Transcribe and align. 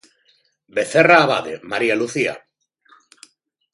Vecerra 0.75 1.17
Abade, 1.25 1.53
María 1.71 1.95
Lucía. 1.99 2.35